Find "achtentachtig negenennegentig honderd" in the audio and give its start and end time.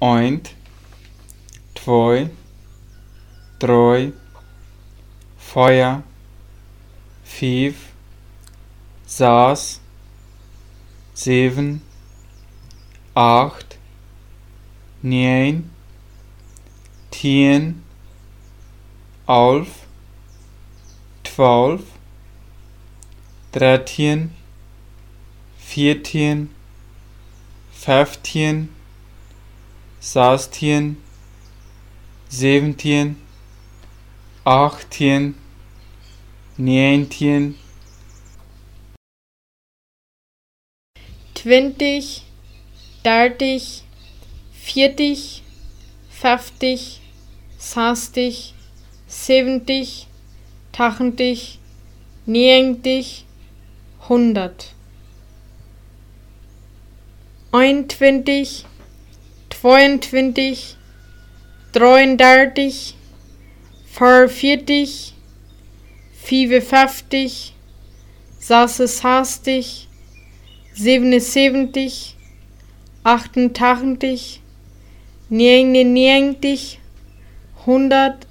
73.02-78.26